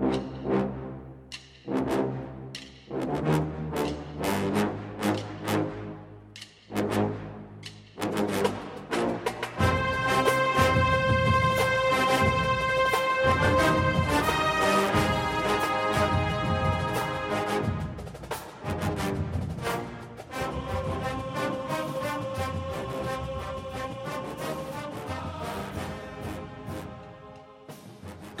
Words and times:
you 0.00 0.31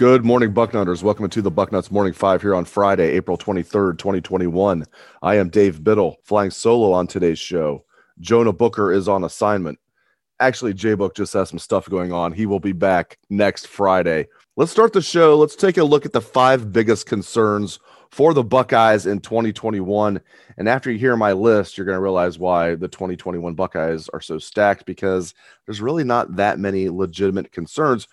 Good 0.02 0.24
morning, 0.24 0.52
Bucknutters. 0.52 1.04
Welcome 1.04 1.30
to 1.30 1.40
the 1.40 1.52
Bucknuts 1.52 1.92
Morning 1.92 2.12
Five 2.12 2.42
here 2.42 2.56
on 2.56 2.64
Friday, 2.64 3.12
April 3.12 3.38
23rd, 3.38 3.98
2021. 3.98 4.84
I 5.22 5.36
am 5.36 5.48
Dave 5.48 5.84
Biddle, 5.84 6.16
flying 6.24 6.50
solo 6.50 6.90
on 6.90 7.06
today's 7.06 7.38
show. 7.38 7.84
Jonah 8.18 8.52
Booker 8.52 8.90
is 8.90 9.06
on 9.06 9.22
assignment. 9.22 9.78
Actually, 10.40 10.74
J 10.74 10.94
Book 10.94 11.14
just 11.14 11.32
has 11.34 11.50
some 11.50 11.60
stuff 11.60 11.88
going 11.88 12.10
on. 12.10 12.32
He 12.32 12.46
will 12.46 12.58
be 12.58 12.72
back 12.72 13.16
next 13.30 13.68
Friday. 13.68 14.26
Let's 14.56 14.72
start 14.72 14.92
the 14.92 15.00
show. 15.00 15.38
Let's 15.38 15.54
take 15.54 15.76
a 15.76 15.84
look 15.84 16.04
at 16.04 16.12
the 16.12 16.20
five 16.20 16.72
biggest 16.72 17.06
concerns 17.06 17.78
for 18.10 18.34
the 18.34 18.42
Buckeyes 18.42 19.06
in 19.06 19.20
2021. 19.20 20.20
And 20.58 20.68
after 20.68 20.90
you 20.90 20.98
hear 20.98 21.16
my 21.16 21.30
list, 21.30 21.78
you're 21.78 21.86
going 21.86 21.94
to 21.94 22.02
realize 22.02 22.40
why 22.40 22.74
the 22.74 22.88
2021 22.88 23.54
Buckeyes 23.54 24.08
are 24.08 24.20
so 24.20 24.38
stacked 24.38 24.84
because 24.84 25.32
there's 25.64 25.80
really 25.80 26.02
not 26.02 26.34
that 26.34 26.58
many 26.58 26.88
legitimate 26.88 27.52
concerns 27.52 28.08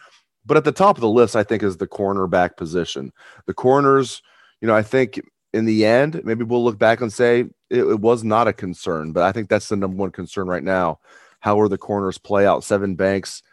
but 0.50 0.58
at 0.58 0.64
the 0.64 0.72
top 0.72 0.98
of 0.98 1.02
the 1.02 1.08
list, 1.08 1.36
I 1.36 1.44
think, 1.44 1.62
is 1.62 1.78
the 1.78 1.88
cornerback 1.88 2.58
position. 2.58 3.14
The 3.46 3.54
corners, 3.54 4.24
you 4.62 4.68
know, 4.68 4.76
I 4.76 4.82
think 4.82 5.22
in 5.54 5.66
the 5.66 5.86
end, 5.86 6.20
maybe 6.26 6.44
we'll 6.44 6.64
look 6.64 6.80
back 6.80 7.02
and 7.02 7.14
say 7.14 7.42
it, 7.70 7.84
it 7.84 8.00
was 8.02 8.24
not 8.24 8.48
a 8.48 8.54
concern, 8.54 9.14
but 9.14 9.22
I 9.24 9.32
think 9.32 9.48
that's 9.48 9.70
the 9.70 9.76
number 9.76 9.98
one 9.98 10.12
concern 10.12 10.48
right 10.48 10.64
now. 10.64 11.00
How 11.40 11.62
are 11.62 11.70
the 11.70 11.78
corners 11.78 12.18
play 12.18 12.48
out? 12.48 12.64
Sevyn 12.64 12.98
Banks, 12.98 13.44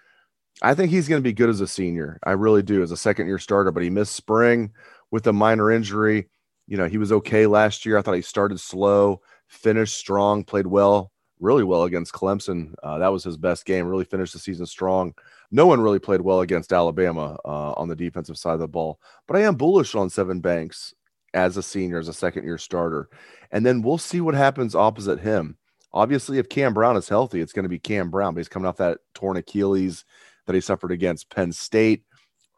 I 0.63 0.73
think 0.75 0.91
he's 0.91 1.07
going 1.07 1.21
to 1.21 1.29
be 1.29 1.35
good 1.35 1.51
as 1.51 1.61
a 1.61 1.67
senior. 1.69 2.19
I 2.25 2.33
really 2.33 2.63
do, 2.63 2.83
as 2.83 2.93
a 2.93 2.97
second 2.97 3.27
year 3.27 3.39
starter, 3.39 3.71
but 3.73 3.83
he 3.83 3.91
missed 3.91 4.17
spring 4.17 4.73
with 5.11 5.27
a 5.27 5.35
minor 5.35 5.71
injury. 5.71 6.31
You 6.67 6.79
know, 6.79 6.89
he 6.89 6.97
was 6.97 7.13
okay 7.13 7.47
last 7.47 7.85
year. 7.85 7.99
I 7.99 8.03
thought 8.03 8.15
he 8.15 8.23
started 8.23 8.59
slow, 8.59 9.21
finished 9.49 9.99
strong, 9.99 10.45
played 10.45 10.67
well, 10.67 11.13
really 11.41 11.65
well 11.65 11.85
against 11.85 12.13
Clemson. 12.13 12.75
Uh, 12.83 12.99
that 12.99 13.13
was 13.13 13.25
his 13.25 13.37
best 13.37 13.65
game, 13.65 13.87
really 13.87 14.05
finished 14.05 14.33
the 14.33 14.39
season 14.39 14.67
strong 14.67 15.15
no 15.51 15.67
one 15.67 15.81
really 15.81 15.99
played 15.99 16.21
well 16.21 16.41
against 16.41 16.73
Alabama 16.73 17.39
uh, 17.45 17.73
on 17.73 17.89
the 17.89 17.97
defensive 17.97 18.39
side 18.39 18.55
of 18.55 18.61
the 18.61 18.69
ball. 18.69 19.01
But 19.27 19.37
I 19.37 19.41
am 19.43 19.55
bullish 19.55 19.95
on 19.95 20.09
Sevyn 20.09 20.43
Banks 20.43 20.95
as 21.35 21.57
a 21.57 21.63
senior, 21.63 21.99
as 21.99 22.09
a 22.09 22.13
second 22.15 22.45
year 22.45 22.59
starter. 22.59 23.09
And 23.53 23.65
then 23.65 23.83
we'll 23.83 23.99
see 23.99 24.21
what 24.21 24.35
happens 24.35 24.75
opposite 24.75 25.21
him. 25.21 25.57
Obviously, 25.93 26.39
if 26.39 26.49
Cam 26.49 26.75
Brown 26.75 26.97
is 26.97 27.09
healthy, 27.09 27.41
it's 27.41 27.53
going 27.53 27.65
to 27.65 27.69
be 27.71 27.79
Cam 27.79 28.11
Brown, 28.11 28.35
but 28.35 28.41
he's 28.41 28.49
coming 28.49 28.67
off 28.67 28.77
that 28.79 28.99
torn 29.15 29.37
Achilles 29.37 30.05
that 30.47 30.55
he 30.55 30.61
suffered 30.61 30.93
against 30.93 31.31
Penn 31.31 31.53
State 31.53 32.05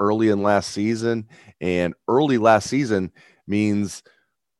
early 0.01 0.29
in 0.29 0.43
last 0.43 0.71
season. 0.71 1.29
And 1.61 1.95
early 2.09 2.39
last 2.39 2.69
season 2.69 3.13
means– 3.47 4.03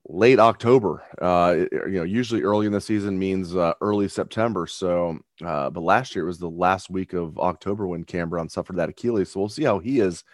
late 0.09 0.39
October. 0.39 1.03
Uh, 1.21 1.67
you 1.71 1.99
know, 1.99 2.03
usually 2.03 2.43
early 2.43 2.67
in 2.67 2.73
the 2.73 2.81
season 2.81 3.19
means 3.19 3.55
uh, 3.55 3.75
early 3.81 4.09
September. 4.09 4.67
So, 4.67 5.19
uh, 5.45 5.71
but 5.71 5.83
last 5.83 6.15
year 6.15 6.25
it 6.25 6.29
was 6.29 6.39
the 6.39 6.49
last 6.51 6.91
week 6.91 7.13
of 7.13 7.39
October 7.39 7.87
when 7.87 8.05
Cam 8.05 8.31
Brown 8.31 8.49
suffered 8.49 8.77
that 8.77 8.89
Achilles. 8.89 9.31
So 9.31 9.41
we'll 9.41 9.49
see 9.49 9.65
how 9.65 9.79
he 9.79 10.01
is. 10.01 10.25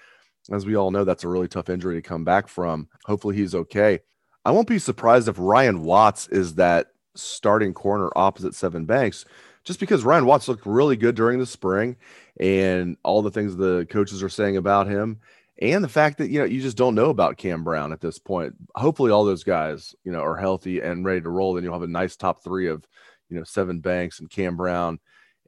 As 0.53 0.67
we 0.67 0.77
all 0.77 0.91
know, 0.91 1.05
that's 1.05 1.25
a 1.25 1.29
really 1.29 1.49
tough 1.49 1.71
injury 1.71 1.95
to 1.97 2.03
come 2.03 2.25
back 2.25 2.49
from. 2.49 2.89
Hopefully 3.07 3.35
he's 3.35 3.55
okay. 3.55 4.01
I 4.45 4.51
won't 4.51 4.69
be 4.69 4.79
surprised 4.79 5.27
if 5.27 5.37
Ryan 5.39 5.83
Watts 5.83 6.29
is 6.29 6.55
that 6.57 6.89
starting 7.15 7.73
corner 7.73 8.11
opposite 8.15 8.53
Sevyn 8.53 8.87
Banks, 8.87 9.25
just 9.65 9.81
because 9.81 10.05
Ryan 10.05 10.27
Watts 10.27 10.47
looked 10.47 10.67
really 10.67 10.97
good 10.97 11.15
during 11.15 11.39
the 11.39 11.47
spring 11.47 11.97
and 12.39 12.99
all 13.05 13.23
the 13.23 13.31
things 13.31 13.57
the 13.57 13.87
coaches 13.89 14.23
are 14.23 14.29
saying 14.29 14.59
about 14.59 14.87
him 14.87 15.19
and 15.61 15.85
the 15.85 15.89
fact 15.89 16.19
that 16.19 16.31
you 16.31 16.39
know 16.41 16.45
you 16.45 16.61
just 16.61 16.77
don't 16.77 16.95
know 16.95 17.11
about 17.11 17.37
Cam 17.37 17.65
Brown 17.65 17.93
at 17.93 18.01
this 18.01 18.19
point. 18.19 18.55
Hopefully, 18.75 19.11
all 19.11 19.25
those 19.25 19.45
guys 19.45 19.95
you 20.05 20.13
know 20.13 20.21
are 20.21 20.37
healthy 20.37 20.81
and 20.81 21.05
ready 21.05 21.21
to 21.21 21.31
roll. 21.31 21.55
Then 21.55 21.65
you'll 21.65 21.73
have 21.73 21.83
a 21.83 21.87
nice 21.87 22.17
top 22.17 22.43
three 22.43 22.69
of 22.69 22.85
you 23.29 23.37
know 23.37 23.43
Sevyn 23.43 23.81
Banks 23.81 24.21
and 24.21 24.31
Cam 24.31 24.57
Brown 24.57 24.99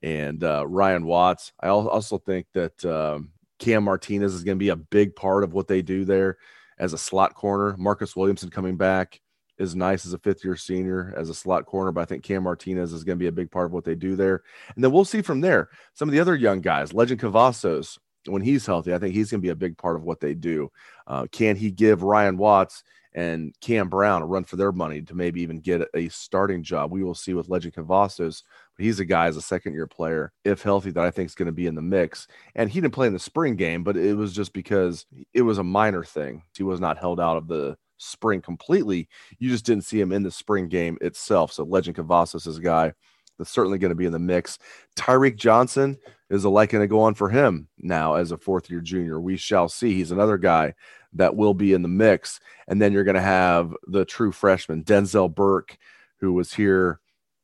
and 0.03 0.43
uh, 0.45 0.67
Ryan 0.67 1.07
Watts. 1.07 1.53
I 1.61 1.69
also 1.69 2.19
think 2.19 2.47
that 2.53 2.85
um, 2.85 3.31
Cam 3.59 3.85
Martinez 3.85 4.35
is 4.35 4.45
going 4.45 4.57
to 4.57 4.63
be 4.63 4.69
a 4.69 4.77
big 4.77 5.17
part 5.17 5.43
of 5.45 5.53
what 5.53 5.69
they 5.69 5.83
do 5.83 6.05
there 6.05 6.37
as 6.79 6.93
a 6.93 6.99
slot 6.99 7.35
corner. 7.35 7.75
Marcus 7.79 8.15
Williamson 8.15 8.51
coming 8.51 8.77
back 8.77 9.21
is 9.59 9.75
nice 9.75 10.05
as 10.05 10.13
a 10.13 10.19
fifth 10.19 10.45
year 10.45 10.57
senior 10.57 11.15
as 11.17 11.31
a 11.31 11.35
slot 11.35 11.65
corner, 11.65 11.91
but 11.91 12.03
I 12.03 12.05
think 12.05 12.23
Cam 12.23 12.43
Martinez 12.43 12.93
is 12.93 13.05
going 13.05 13.17
to 13.17 13.23
be 13.23 13.29
a 13.29 13.33
big 13.33 13.51
part 13.51 13.67
of 13.67 13.73
what 13.73 13.85
they 13.85 13.95
do 13.95 14.15
there. 14.15 14.43
And 14.75 14.85
then 14.85 14.93
we'll 14.93 15.05
see 15.05 15.23
from 15.23 15.41
there 15.41 15.71
some 15.95 16.09
of 16.09 16.13
the 16.13 16.21
other 16.21 16.37
young 16.37 16.61
guys, 16.61 16.93
Lejond 16.93 17.21
Cavazos, 17.21 17.99
when 18.29 18.43
he's 18.43 18.67
healthy, 18.67 18.95
I 18.95 18.99
think 18.99 19.15
he's 19.15 19.31
going 19.31 19.41
to 19.41 19.47
be 19.47 19.51
a 19.51 19.57
big 19.57 19.77
part 19.77 19.97
of 19.97 20.05
what 20.05 20.21
they 20.21 20.35
do. 20.35 20.71
Uh, 21.07 21.27
can 21.31 21.57
he 21.57 21.71
give 21.71 22.03
Ryan 22.03 22.37
Watts 22.37 22.83
and 23.15 23.55
Cam 23.61 23.89
Brown 23.89 24.23
a 24.23 24.27
run 24.27 24.45
for 24.45 24.57
their 24.57 24.73
money 24.73 25.03
to 25.03 25.15
maybe 25.15 25.43
even 25.43 25.61
get 25.61 25.89
a 25.95 26.09
starting 26.09 26.63
job? 26.63 26.91
We 26.91 27.03
will 27.03 27.15
see 27.15 27.35
with 27.35 27.49
Lejond 27.49 27.75
Cavazos. 27.75 28.43
But 28.77 28.85
he's 28.85 29.01
a 29.01 29.05
guy 29.05 29.27
as 29.27 29.37
a 29.37 29.43
second 29.43 29.73
year 29.73 29.87
player, 29.87 30.33
if 30.45 30.63
healthy, 30.63 30.91
that 30.91 31.05
I 31.05 31.11
think 31.11 31.29
is 31.29 31.35
going 31.35 31.47
to 31.47 31.53
be 31.53 31.67
in 31.67 31.75
the 31.75 31.83
mix. 31.83 32.29
And 32.55 32.71
he 32.71 32.81
didn't 32.81 32.95
play 32.95 33.07
in 33.07 33.15
the 33.15 33.19
spring 33.19 33.57
game, 33.57 33.83
but 33.83 33.97
it 33.97 34.15
was 34.15 34.35
just 34.35 34.53
because 34.53 35.07
it 35.33 35.43
was 35.43 35.59
a 35.59 35.65
minor 35.65 36.05
thing. 36.05 36.43
He 36.55 36.63
was 36.63 36.81
not 36.81 36.99
held 36.99 37.19
out 37.19 37.39
of 37.39 37.49
the 37.49 37.77
spring 37.99 38.43
completely. 38.43 39.09
You 39.39 39.49
just 39.49 39.65
didn't 39.65 39.85
see 39.85 39.99
him 39.99 40.13
in 40.13 40.23
the 40.23 40.31
spring 40.31 40.69
game 40.69 40.99
itself. 41.01 41.53
So 41.53 41.65
Lejond 41.65 41.97
Cavazos 41.97 42.47
is 42.47 42.59
a 42.59 42.63
guy 42.63 42.93
that's 43.39 43.51
certainly 43.51 43.79
going 43.79 43.91
to 43.91 43.97
be 43.97 44.07
in 44.07 44.13
the 44.13 44.19
mix. 44.19 44.59
Tyreke 44.97 45.37
Johnson 45.37 45.99
is 46.31 46.45
a 46.45 46.49
like 46.49 46.71
going 46.71 46.83
to 46.83 46.89
go 46.89 47.01
on 47.01 47.15
for 47.15 47.29
him 47.29 47.69
now 47.79 48.15
as 48.15 48.33
a 48.33 48.39
fourth 48.39 48.71
year 48.71 48.81
junior. 48.81 49.21
We 49.21 49.37
shall 49.37 49.69
see. 49.69 49.95
He's 49.95 50.11
another 50.11 50.39
guy 50.39 50.75
that 51.15 51.37
will 51.37 51.55
be 51.55 51.73
in 51.73 51.83
the 51.83 51.89
mix. 51.89 52.41
And 52.69 52.81
then 52.81 52.93
you're 52.93 53.05
going 53.05 53.15
to 53.15 53.21
have 53.21 53.75
the 53.87 54.05
true 54.05 54.33
freshman, 54.33 54.85
Denzel 54.85 55.35
Burke, 55.35 55.77
who 56.19 56.33
was 56.33 56.53
here, 56.53 57.01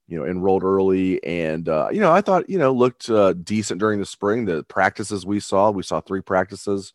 you 0.09 0.19
know, 0.19 0.27
enrolled 0.27 0.65
early. 0.65 1.23
And, 1.25 1.69
uh, 1.69 1.89
you 1.93 2.01
know, 2.01 2.13
I 2.13 2.21
thought, 2.21 2.49
you 2.51 2.59
know, 2.59 2.73
looked 2.73 3.09
uh, 3.09 3.35
decent 3.35 3.81
during 3.81 3.99
the 3.99 4.07
spring. 4.07 4.45
The 4.45 4.65
practices 4.65 5.25
we 5.25 5.41
saw, 5.41 5.71
we 5.71 5.83
saw 5.83 6.01
three 6.01 6.23
practices 6.23 6.93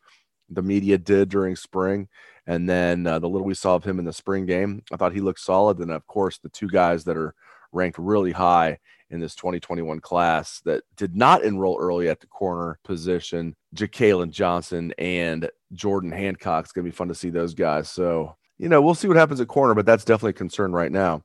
the 0.50 0.62
media 0.62 0.98
did 0.98 1.30
during 1.30 1.56
spring. 1.56 2.08
And 2.46 2.70
then 2.70 3.06
uh, 3.06 3.20
the 3.20 3.28
little 3.28 3.46
we 3.46 3.54
saw 3.54 3.76
of 3.76 3.84
him 3.84 4.00
in 4.00 4.06
the 4.06 4.14
spring 4.14 4.46
game, 4.46 4.82
I 4.92 4.96
thought 4.96 5.14
he 5.14 5.20
looked 5.20 5.42
solid. 5.42 5.80
And 5.80 5.92
of 5.92 6.08
course, 6.08 6.38
the 6.38 6.50
two 6.50 6.70
guys 6.70 7.04
that 7.04 7.18
are 7.18 7.36
ranked 7.72 7.98
really 8.00 8.32
high 8.32 8.80
in 9.10 9.20
this 9.20 9.36
2021 9.36 10.00
class 10.00 10.60
that 10.66 10.84
did 10.96 11.16
not 11.16 11.44
enroll 11.44 11.78
early 11.80 12.10
at 12.10 12.20
the 12.20 12.28
corner 12.28 12.78
position. 12.84 13.56
Jakailin 13.76 14.32
Johnson 14.32 14.94
and 14.98 15.50
Jordan 15.74 16.12
Hancock. 16.12 16.66
It's 16.66 16.74
going 16.74 16.86
to 16.86 16.92
be 16.92 16.96
fun 16.96 17.08
to 17.08 17.16
see 17.16 17.30
those 17.30 17.54
guys. 17.54 17.90
So, 17.90 18.36
you 18.58 18.70
know, 18.70 18.82
we'll 18.82 18.96
see 18.96 19.08
what 19.08 19.18
happens 19.18 19.40
at 19.40 19.48
corner, 19.48 19.74
but 19.76 19.86
that's 19.86 20.04
definitely 20.04 20.32
a 20.32 20.34
concern 20.34 20.74
right 20.74 20.92
now. 20.92 21.24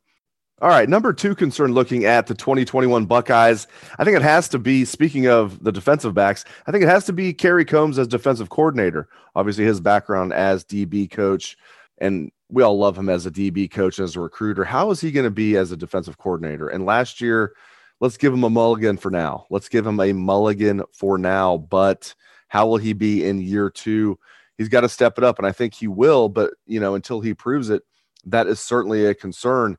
All 0.60 0.68
right, 0.68 0.88
number 0.88 1.12
two 1.12 1.34
concern 1.34 1.72
looking 1.72 2.04
at 2.04 2.28
the 2.28 2.34
2021 2.34 3.06
Buckeyes. 3.06 3.66
I 3.98 4.04
think 4.04 4.16
it 4.16 4.22
has 4.22 4.48
to 4.50 4.60
be, 4.60 4.84
speaking 4.84 5.26
of 5.26 5.64
the 5.64 5.72
defensive 5.72 6.14
backs, 6.14 6.44
I 6.68 6.70
think 6.70 6.84
it 6.84 6.88
has 6.88 7.04
to 7.06 7.12
be 7.12 7.34
Kerry 7.34 7.64
Coombs 7.64 7.98
as 7.98 8.06
defensive 8.06 8.48
coordinator. 8.48 9.08
Obviously, 9.34 9.64
his 9.64 9.80
background 9.80 10.32
as 10.32 10.64
DB 10.64 11.10
coach 11.10 11.56
and 11.98 12.30
we 12.48 12.62
all 12.62 12.78
love 12.78 12.98
him 12.98 13.08
as 13.08 13.26
a 13.26 13.30
DB 13.30 13.70
coach, 13.70 13.98
as 13.98 14.16
a 14.16 14.20
recruiter. 14.20 14.64
How 14.64 14.90
is 14.90 15.00
he 15.00 15.10
going 15.10 15.24
to 15.24 15.30
be 15.30 15.56
as 15.56 15.72
a 15.72 15.76
defensive 15.76 16.18
coordinator? 16.18 16.68
And 16.68 16.84
last 16.84 17.20
year, 17.20 17.54
let's 18.00 18.16
give 18.16 18.32
him 18.32 18.44
a 18.44 18.50
mulligan 18.50 18.96
for 18.96 19.10
now. 19.10 19.46
Let's 19.48 19.68
give 19.68 19.86
him 19.86 20.00
a 20.00 20.12
mulligan 20.12 20.82
for 20.92 21.16
now. 21.16 21.56
But 21.56 22.14
how 22.48 22.66
will 22.66 22.76
he 22.76 22.92
be 22.92 23.26
in 23.26 23.40
year 23.40 23.70
two? 23.70 24.18
He's 24.58 24.68
got 24.68 24.82
to 24.82 24.88
step 24.88 25.16
it 25.16 25.24
up, 25.24 25.38
and 25.38 25.46
I 25.46 25.52
think 25.52 25.74
he 25.74 25.88
will. 25.88 26.28
But 26.28 26.52
you 26.66 26.80
know, 26.80 26.94
until 26.94 27.20
he 27.20 27.32
proves 27.32 27.70
it, 27.70 27.82
that 28.26 28.46
is 28.46 28.60
certainly 28.60 29.06
a 29.06 29.14
concern. 29.14 29.78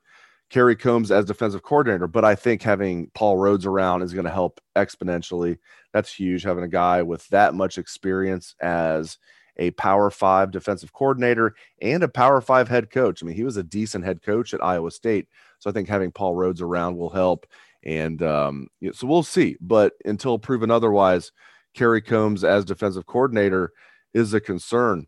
Kerry 0.50 0.76
Coombs 0.76 1.10
as 1.10 1.24
defensive 1.24 1.62
coordinator, 1.62 2.06
but 2.06 2.24
I 2.24 2.34
think 2.34 2.62
having 2.62 3.10
Paul 3.14 3.36
Rhoads 3.36 3.66
around 3.66 4.02
is 4.02 4.12
going 4.12 4.26
to 4.26 4.30
help 4.30 4.60
exponentially. 4.76 5.58
That's 5.92 6.12
huge. 6.12 6.42
Having 6.42 6.64
a 6.64 6.68
guy 6.68 7.02
with 7.02 7.26
that 7.28 7.54
much 7.54 7.78
experience 7.78 8.54
as 8.60 9.18
a 9.56 9.70
Power 9.72 10.10
Five 10.10 10.50
defensive 10.50 10.92
coordinator 10.92 11.54
and 11.80 12.02
a 12.02 12.08
Power 12.08 12.40
Five 12.40 12.68
head 12.68 12.90
coach. 12.90 13.22
I 13.22 13.26
mean, 13.26 13.36
he 13.36 13.44
was 13.44 13.56
a 13.56 13.62
decent 13.62 14.04
head 14.04 14.22
coach 14.22 14.54
at 14.54 14.64
Iowa 14.64 14.90
State. 14.90 15.28
So 15.58 15.70
I 15.70 15.72
think 15.72 15.88
having 15.88 16.12
Paul 16.12 16.34
Rhoads 16.34 16.60
around 16.60 16.96
will 16.96 17.10
help. 17.10 17.46
And 17.84 18.22
um, 18.22 18.68
so 18.92 19.06
we'll 19.06 19.22
see. 19.22 19.56
But 19.60 19.94
until 20.04 20.38
proven 20.38 20.70
otherwise, 20.70 21.32
Kerry 21.74 22.02
Coombs 22.02 22.44
as 22.44 22.64
defensive 22.64 23.06
coordinator 23.06 23.72
is 24.12 24.32
a 24.34 24.40
concern. 24.40 25.06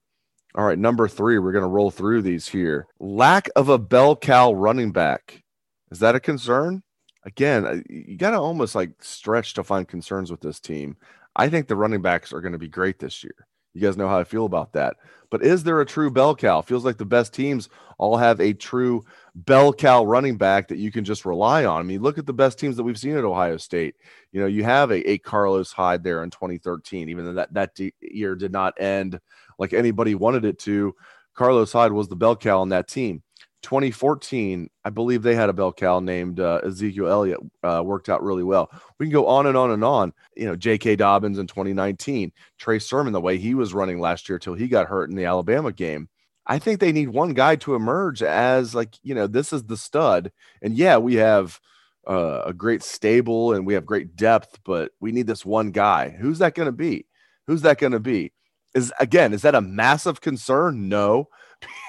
All 0.55 0.65
right, 0.65 0.79
number 0.79 1.07
three, 1.07 1.39
we're 1.39 1.53
going 1.53 1.63
to 1.63 1.69
roll 1.69 1.91
through 1.91 2.23
these 2.23 2.49
here. 2.49 2.87
Lack 2.99 3.49
of 3.57 3.69
a 3.69 3.79
bell 3.79 4.17
cow 4.17 4.53
running 4.53 4.91
back. 4.91 5.43
Is 5.91 5.99
that 6.01 6.15
a 6.15 6.21
concern? 6.21 6.83
Again, 7.25 7.85
you 7.89 8.17
got 8.17 8.31
to 8.31 8.39
almost 8.39 8.75
like 8.75 8.93
stretch 9.03 9.55
to 9.55 9.65
find 9.65 9.87
concerns 9.87 10.31
with 10.31 10.41
this 10.41 10.61
team. 10.61 10.97
I 11.35 11.49
think 11.49 11.67
the 11.67 11.77
running 11.77 12.01
backs 12.01 12.33
are 12.33 12.41
going 12.41 12.53
to 12.53 12.59
be 12.59 12.69
great 12.69 12.99
this 12.99 13.23
year 13.23 13.47
You 13.77 13.83
guys 13.83 13.99
know 13.99 14.09
how 14.09 14.19
I 14.19 14.25
feel 14.25 14.47
about 14.47 14.73
that. 14.73 14.97
But 15.31 15.43
is 15.43 15.63
there 15.63 15.83
a 15.83 15.87
true 15.87 16.11
bell 16.11 16.35
cow? 16.35 16.63
Feels 16.63 16.83
like 16.83 16.97
the 16.97 17.05
best 17.05 17.35
teams 17.35 17.69
all 17.99 18.17
have 18.17 18.41
a 18.41 18.55
true 18.55 19.03
bell 19.35 19.71
cow 19.71 20.03
running 20.03 20.39
back 20.39 20.69
that 20.69 20.79
you 20.79 20.91
can 20.91 21.05
just 21.05 21.27
rely 21.27 21.67
on. 21.67 21.79
I 21.79 21.83
mean, 21.83 22.01
look 22.01 22.17
at 22.17 22.25
the 22.25 22.33
best 22.33 22.59
teams 22.59 22.77
that 22.77 22.85
we've 22.85 22.99
seen 22.99 23.19
at 23.19 23.25
Ohio 23.25 23.59
State. 23.59 23.97
You 24.33 24.41
know, 24.41 24.47
you 24.47 24.65
have 24.65 24.91
a, 24.91 25.11
a 25.11 25.19
Carlos 25.19 25.73
Hyde 25.73 26.03
there 26.03 26.23
in 26.25 26.31
2013, 26.31 27.11
even 27.11 27.27
though 27.27 27.33
that, 27.35 27.53
that 27.53 27.79
year 28.01 28.35
did 28.35 28.51
not 28.51 28.81
end 28.81 29.21
like 29.59 29.75
anybody 29.75 30.15
wanted 30.15 30.47
it 30.47 30.59
to. 30.61 30.95
Carlos 31.35 31.71
Hyde 31.71 31.93
was 31.93 32.09
the 32.09 32.17
bell 32.17 32.35
cow 32.35 32.63
on 32.63 32.71
that 32.71 32.89
team. 32.89 33.23
2014, 33.67 34.71
I 34.85 34.91
believe 34.91 35.23
they 35.23 35.35
had 35.35 35.49
a 35.49 35.53
bell 35.53 35.73
cow 35.73 35.99
named 35.99 36.39
uh, 36.39 36.61
Ezekiel 36.65 37.09
Elliott. 37.09 37.41
Uh, 37.65 37.83
worked 37.85 38.09
out 38.09 38.23
really 38.23 38.45
well. 38.45 38.71
We 39.01 39.07
can 39.07 39.13
go 39.13 39.27
on 39.27 39.49
and 39.49 39.57
on 39.57 39.73
and 39.73 39.83
on. 39.83 40.13
You 40.37 40.47
know, 40.47 40.55
J.K. 40.55 40.95
Dobbins 40.95 41.37
in 41.37 41.49
2019, 41.49 42.31
Trey 42.59 42.79
Sermon, 42.79 43.13
the 43.13 43.21
way 43.21 43.39
he 43.39 43.55
was 43.55 43.75
running 43.75 43.99
last 43.99 44.29
year 44.29 44.39
till 44.39 44.55
he 44.55 44.69
got 44.69 44.87
hurt 44.87 45.11
in 45.11 45.17
the 45.17 45.25
Alabama 45.25 45.73
game. 45.73 46.09
I 46.47 46.61
think 46.61 46.79
they 46.79 46.93
need 46.93 47.09
one 47.09 47.35
guy 47.35 47.57
to 47.57 47.75
emerge 47.75 48.23
as 48.23 48.73
like 48.73 48.95
you 49.03 49.17
know 49.17 49.27
this 49.27 49.53
is 49.53 49.65
the 49.65 49.77
stud. 49.77 50.31
And 50.63 50.77
yeah, 50.77 50.99
we 50.99 51.17
have 51.17 51.59
uh, 52.07 52.43
a 52.47 52.53
great 52.53 52.85
stable 52.85 53.53
and 53.53 53.67
we 53.67 53.75
have 53.75 53.85
great 53.85 54.15
depth, 54.15 54.61
but 54.65 54.93
we 55.01 55.11
need 55.11 55.27
this 55.27 55.45
one 55.45 55.73
guy. 55.73 56.11
Who's 56.11 56.39
that 56.39 56.55
going 56.55 56.67
to 56.67 56.73
be? 56.73 57.07
Who's 57.49 57.63
that 57.63 57.79
going 57.79 57.95
to 57.95 58.01
be? 58.01 58.33
Is 58.77 58.93
again, 59.01 59.35
is 59.35 59.43
that 59.43 59.57
a 59.57 59.61
massive 59.61 60.21
concern? 60.21 60.89
No. 60.89 61.29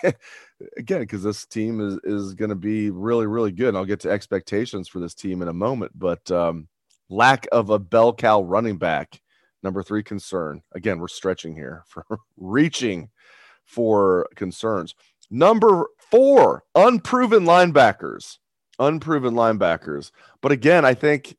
again 0.78 1.02
because 1.02 1.24
this 1.24 1.46
team 1.46 1.80
is 1.80 2.00
is 2.04 2.34
going 2.34 2.50
to 2.50 2.56
be 2.56 2.90
really 2.90 3.28
really 3.28 3.52
good. 3.52 3.70
And 3.70 3.78
I'll 3.78 3.86
get 3.86 4.00
to 4.02 4.12
expectations 4.12 4.88
for 4.88 5.00
this 5.00 5.14
team 5.14 5.42
in 5.42 5.48
a 5.48 5.54
moment, 5.54 5.92
but 5.96 6.30
um, 6.32 6.68
lack 7.10 7.48
of 7.52 7.70
a 7.70 7.80
bell 7.80 8.14
cow 8.14 8.42
running 8.42 8.78
back, 8.78 9.22
number 9.64 9.84
three 9.84 10.04
concern. 10.04 10.62
Again, 10.74 11.00
we're 11.00 11.08
stretching 11.08 11.56
here 11.56 11.84
for 11.88 12.06
reaching 12.38 13.10
for 13.66 14.28
concerns. 14.36 14.96
Number 15.30 15.88
four, 16.10 16.64
unproven 16.74 17.44
linebackers, 17.44 18.38
unproven 18.80 19.34
linebackers. 19.34 20.12
But 20.42 20.52
again, 20.52 20.86
I 20.86 20.94
think 20.94 21.38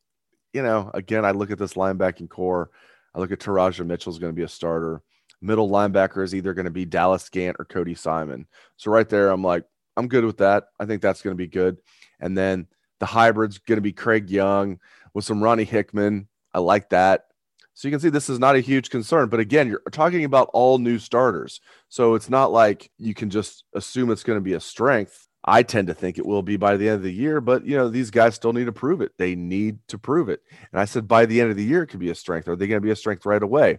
you 0.52 0.62
know, 0.62 0.90
again, 0.94 1.24
I 1.24 1.32
look 1.32 1.50
at 1.50 1.58
this 1.58 1.74
linebacking 1.74 2.28
corps. 2.28 2.70
I 3.14 3.20
look 3.20 3.32
at 3.32 3.38
Teradja 3.38 3.86
Mitchell 3.86 4.12
is 4.12 4.18
going 4.18 4.32
to 4.32 4.36
be 4.36 4.44
a 4.44 4.48
starter 4.48 5.02
middle 5.40 5.68
linebacker 5.68 6.22
is 6.22 6.34
either 6.34 6.54
going 6.54 6.64
to 6.64 6.70
be 6.70 6.84
Dallas 6.84 7.28
Gant 7.28 7.56
or 7.58 7.64
Cody 7.64 7.94
Simon. 7.94 8.46
So 8.76 8.90
right 8.90 9.08
there, 9.08 9.30
I'm 9.30 9.42
like, 9.42 9.64
I'm 9.96 10.08
good 10.08 10.24
with 10.24 10.38
that. 10.38 10.64
I 10.78 10.86
think 10.86 11.02
that's 11.02 11.22
going 11.22 11.34
to 11.34 11.38
be 11.38 11.48
good. 11.48 11.78
And 12.20 12.36
then 12.36 12.66
the 13.00 13.06
hybrid's 13.06 13.58
going 13.58 13.76
to 13.76 13.82
be 13.82 13.92
Craig 13.92 14.30
Young 14.30 14.78
with 15.14 15.24
some 15.24 15.42
Ronnie 15.42 15.64
Hickman. 15.64 16.28
I 16.52 16.60
like 16.60 16.90
that. 16.90 17.26
So 17.74 17.86
you 17.86 17.92
can 17.92 18.00
see 18.00 18.08
this 18.08 18.28
is 18.28 18.40
not 18.40 18.56
a 18.56 18.60
huge 18.60 18.90
concern. 18.90 19.28
But 19.28 19.40
again, 19.40 19.68
you're 19.68 19.82
talking 19.92 20.24
about 20.24 20.50
all 20.52 20.78
new 20.78 20.98
starters. 20.98 21.60
So 21.88 22.14
it's 22.14 22.28
not 22.28 22.50
like 22.50 22.90
you 22.98 23.14
can 23.14 23.30
just 23.30 23.64
assume 23.74 24.10
it's 24.10 24.24
going 24.24 24.36
to 24.36 24.44
be 24.44 24.54
a 24.54 24.60
strength. 24.60 25.28
I 25.44 25.62
tend 25.62 25.86
to 25.86 25.94
think 25.94 26.18
it 26.18 26.26
will 26.26 26.42
be 26.42 26.56
by 26.56 26.76
the 26.76 26.88
end 26.88 26.96
of 26.96 27.02
the 27.04 27.12
year, 27.12 27.40
but 27.40 27.64
you 27.64 27.76
know, 27.76 27.88
these 27.88 28.10
guys 28.10 28.34
still 28.34 28.52
need 28.52 28.66
to 28.66 28.72
prove 28.72 29.00
it. 29.00 29.12
They 29.16 29.36
need 29.36 29.78
to 29.88 29.96
prove 29.96 30.28
it. 30.28 30.42
And 30.72 30.80
I 30.80 30.84
said 30.84 31.06
by 31.06 31.26
the 31.26 31.40
end 31.40 31.50
of 31.50 31.56
the 31.56 31.64
year, 31.64 31.84
it 31.84 31.86
could 31.86 32.00
be 32.00 32.10
a 32.10 32.14
strength. 32.14 32.48
Are 32.48 32.56
they 32.56 32.66
going 32.66 32.82
to 32.82 32.84
be 32.84 32.90
a 32.90 32.96
strength 32.96 33.24
right 33.24 33.42
away? 33.42 33.78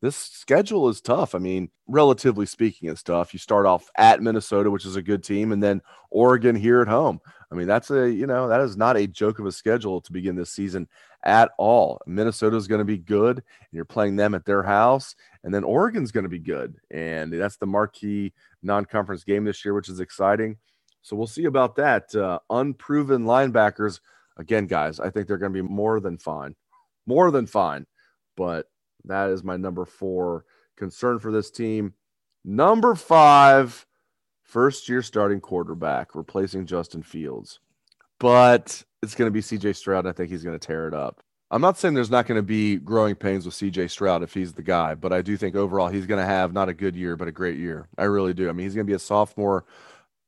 This 0.00 0.16
schedule 0.16 0.88
is 0.88 1.00
tough. 1.00 1.34
I 1.34 1.38
mean, 1.38 1.70
relatively 1.88 2.46
speaking, 2.46 2.88
it's 2.88 3.02
tough. 3.02 3.32
You 3.32 3.38
start 3.38 3.66
off 3.66 3.90
at 3.96 4.22
Minnesota, 4.22 4.70
which 4.70 4.86
is 4.86 4.96
a 4.96 5.02
good 5.02 5.24
team, 5.24 5.50
and 5.50 5.62
then 5.62 5.82
Oregon 6.10 6.54
here 6.54 6.80
at 6.80 6.88
home. 6.88 7.20
I 7.50 7.56
mean, 7.56 7.66
that's 7.66 7.90
a, 7.90 8.10
you 8.10 8.26
know, 8.26 8.48
that 8.48 8.60
is 8.60 8.76
not 8.76 8.96
a 8.96 9.06
joke 9.06 9.38
of 9.38 9.46
a 9.46 9.52
schedule 9.52 10.00
to 10.02 10.12
begin 10.12 10.36
this 10.36 10.52
season 10.52 10.86
at 11.24 11.50
all. 11.58 12.00
Minnesota 12.06 12.56
is 12.56 12.68
going 12.68 12.80
to 12.80 12.84
be 12.84 12.98
good, 12.98 13.38
and 13.38 13.72
you're 13.72 13.84
playing 13.84 14.16
them 14.16 14.34
at 14.34 14.44
their 14.44 14.62
house, 14.62 15.16
and 15.42 15.52
then 15.52 15.64
Oregon's 15.64 16.12
going 16.12 16.24
to 16.24 16.30
be 16.30 16.38
good. 16.38 16.76
And 16.90 17.32
that's 17.32 17.56
the 17.56 17.66
marquee 17.66 18.32
non 18.62 18.84
conference 18.84 19.24
game 19.24 19.44
this 19.44 19.64
year, 19.64 19.74
which 19.74 19.88
is 19.88 20.00
exciting. 20.00 20.58
So 21.02 21.16
we'll 21.16 21.26
see 21.26 21.46
about 21.46 21.74
that. 21.76 22.14
Uh, 22.14 22.38
unproven 22.50 23.24
linebackers. 23.24 24.00
Again, 24.36 24.66
guys, 24.66 25.00
I 25.00 25.10
think 25.10 25.26
they're 25.26 25.38
going 25.38 25.52
to 25.52 25.62
be 25.62 25.68
more 25.68 25.98
than 25.98 26.18
fine. 26.18 26.54
More 27.06 27.30
than 27.32 27.46
fine. 27.46 27.86
But 28.36 28.66
that 29.08 29.30
is 29.30 29.44
my 29.44 29.56
number 29.56 29.84
four 29.84 30.44
concern 30.76 31.18
for 31.18 31.32
this 31.32 31.50
team. 31.50 31.94
Number 32.44 32.94
five, 32.94 33.86
first 34.42 34.88
year 34.88 35.02
starting 35.02 35.40
quarterback, 35.40 36.14
replacing 36.14 36.66
Justin 36.66 37.02
Fields. 37.02 37.60
But 38.20 38.82
it's 39.02 39.14
going 39.14 39.28
to 39.28 39.32
be 39.32 39.40
CJ 39.40 39.76
Stroud. 39.76 40.06
I 40.06 40.12
think 40.12 40.30
he's 40.30 40.42
going 40.42 40.58
to 40.58 40.66
tear 40.66 40.88
it 40.88 40.94
up. 40.94 41.22
I'm 41.50 41.62
not 41.62 41.78
saying 41.78 41.94
there's 41.94 42.10
not 42.10 42.26
going 42.26 42.36
to 42.36 42.42
be 42.42 42.76
growing 42.76 43.14
pains 43.14 43.46
with 43.46 43.54
CJ 43.54 43.90
Stroud 43.90 44.22
if 44.22 44.34
he's 44.34 44.52
the 44.52 44.62
guy, 44.62 44.94
but 44.94 45.12
I 45.12 45.22
do 45.22 45.36
think 45.36 45.56
overall 45.56 45.88
he's 45.88 46.06
going 46.06 46.20
to 46.20 46.26
have 46.26 46.52
not 46.52 46.68
a 46.68 46.74
good 46.74 46.94
year, 46.94 47.16
but 47.16 47.28
a 47.28 47.32
great 47.32 47.56
year. 47.56 47.88
I 47.96 48.04
really 48.04 48.34
do. 48.34 48.48
I 48.48 48.52
mean, 48.52 48.64
he's 48.64 48.74
going 48.74 48.86
to 48.86 48.90
be 48.90 48.96
a 48.96 48.98
sophomore. 48.98 49.64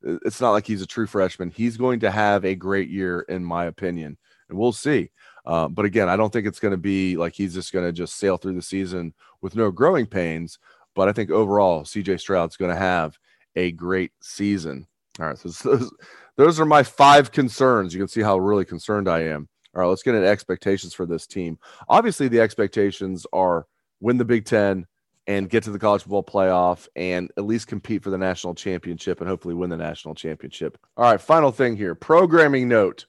It's 0.01 0.41
not 0.41 0.51
like 0.51 0.65
he's 0.65 0.81
a 0.81 0.87
true 0.87 1.05
freshman. 1.05 1.51
He's 1.51 1.77
going 1.77 1.99
to 1.99 2.09
have 2.09 2.43
a 2.43 2.55
great 2.55 2.89
year, 2.89 3.21
in 3.21 3.43
my 3.43 3.65
opinion, 3.65 4.17
and 4.49 4.57
we'll 4.57 4.71
see. 4.71 5.11
Uh, 5.45 5.67
but 5.67 5.85
again, 5.85 6.09
I 6.09 6.15
don't 6.15 6.31
think 6.31 6.47
it's 6.47 6.59
going 6.59 6.71
to 6.73 6.77
be 6.77 7.17
like 7.17 7.33
he's 7.33 7.53
just 7.53 7.73
going 7.73 7.85
to 7.85 7.91
just 7.91 8.17
sail 8.17 8.37
through 8.37 8.55
the 8.55 8.61
season 8.61 9.13
with 9.41 9.55
no 9.55 9.71
growing 9.71 10.05
pains. 10.05 10.59
But 10.93 11.07
I 11.07 11.13
think 11.13 11.31
overall, 11.31 11.83
CJ 11.83 12.19
Stroud's 12.19 12.57
going 12.57 12.71
to 12.71 12.77
have 12.77 13.17
a 13.55 13.71
great 13.71 14.11
season. 14.21 14.87
All 15.19 15.27
right. 15.27 15.37
So 15.37 15.49
those, 15.69 15.91
those 16.35 16.59
are 16.59 16.65
my 16.65 16.83
five 16.83 17.31
concerns. 17.31 17.93
You 17.93 17.99
can 17.99 18.07
see 18.07 18.21
how 18.21 18.37
really 18.37 18.65
concerned 18.65 19.09
I 19.09 19.21
am. 19.23 19.47
All 19.75 19.81
right. 19.81 19.87
Let's 19.87 20.03
get 20.03 20.15
into 20.15 20.27
expectations 20.27 20.93
for 20.93 21.05
this 21.05 21.25
team. 21.27 21.57
Obviously, 21.87 22.27
the 22.27 22.41
expectations 22.41 23.25
are 23.33 23.67
win 23.99 24.17
the 24.17 24.25
Big 24.25 24.45
Ten 24.45 24.85
and 25.27 25.49
get 25.49 25.63
to 25.63 25.71
the 25.71 25.79
college 25.79 26.01
football 26.01 26.23
playoff 26.23 26.87
and 26.95 27.31
at 27.37 27.45
least 27.45 27.67
compete 27.67 28.03
for 28.03 28.09
the 28.09 28.17
national 28.17 28.55
championship 28.55 29.21
and 29.21 29.29
hopefully 29.29 29.53
win 29.53 29.69
the 29.69 29.77
national 29.77 30.15
championship. 30.15 30.77
All 30.97 31.09
right. 31.09 31.21
Final 31.21 31.51
thing 31.51 31.77
here 31.77 31.95
programming 31.95 32.67
note 32.67 33.05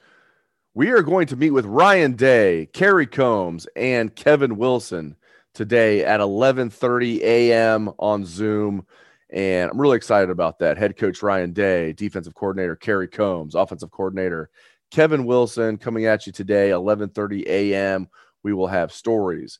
we 0.74 0.90
are 0.90 1.02
going 1.02 1.26
to 1.26 1.36
meet 1.36 1.50
with 1.50 1.66
Ryan 1.66 2.12
Day, 2.12 2.66
Kerry 2.72 3.06
Coombs, 3.06 3.66
and 3.76 4.14
Kevin 4.14 4.56
Wilson 4.56 5.16
today 5.54 6.04
at 6.04 6.20
11:30 6.20 7.20
a.m. 7.20 7.90
on 7.98 8.24
Zoom. 8.24 8.86
And 9.30 9.70
I'm 9.70 9.80
really 9.80 9.96
excited 9.96 10.30
about 10.30 10.58
that. 10.60 10.78
Head 10.78 10.96
coach 10.96 11.22
Ryan 11.22 11.52
Day, 11.52 11.92
defensive 11.92 12.34
coordinator 12.34 12.76
Kerry 12.76 13.08
Coombs, 13.08 13.54
offensive 13.54 13.90
coordinator 13.90 14.50
Kevin 14.90 15.24
Wilson 15.26 15.76
coming 15.76 16.06
at 16.06 16.26
you 16.26 16.32
today, 16.32 16.70
11:30 16.70 17.46
a.m. 17.46 18.08
We 18.42 18.54
will 18.54 18.66
have 18.66 18.92
stories, 18.92 19.58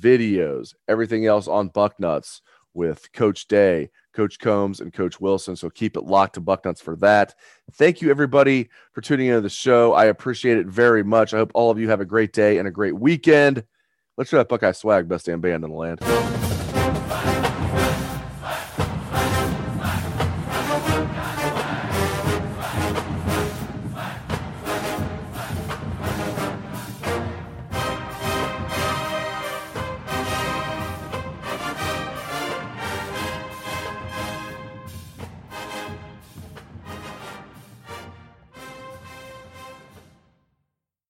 videos, 0.00 0.74
everything 0.88 1.26
else 1.26 1.46
on 1.46 1.70
Bucknuts 1.70 2.40
with 2.72 3.12
Coach 3.12 3.48
Day, 3.48 3.90
Coach 4.14 4.38
Coombs, 4.38 4.80
and 4.80 4.92
Coach 4.92 5.20
Wilson. 5.20 5.56
So 5.56 5.68
keep 5.68 5.96
it 5.96 6.04
locked 6.04 6.34
to 6.34 6.40
Bucknuts 6.40 6.80
for 6.80 6.96
that. 6.96 7.34
Thank 7.72 8.00
you, 8.00 8.10
everybody, 8.10 8.70
for 8.92 9.00
tuning 9.00 9.26
into 9.26 9.40
the 9.40 9.48
show. 9.48 9.92
I 9.92 10.06
appreciate 10.06 10.58
it 10.58 10.66
very 10.66 11.02
much. 11.02 11.34
I 11.34 11.38
hope 11.38 11.50
all 11.54 11.70
of 11.70 11.78
you 11.78 11.88
have 11.88 12.00
a 12.00 12.06
great 12.06 12.32
day 12.32 12.58
and 12.58 12.68
a 12.68 12.70
great 12.70 12.98
weekend. 12.98 13.64
Let's 14.16 14.30
show 14.30 14.38
that 14.38 14.48
Buckeye 14.48 14.72
swag, 14.72 15.08
best 15.08 15.26
damn 15.26 15.40
band 15.40 15.64
in 15.64 15.70
the 15.70 15.76
land. 15.76 16.00